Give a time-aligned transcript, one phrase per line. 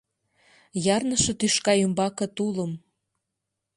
[0.95, 2.71] Ярныше тӱшка ӱмбаке тулым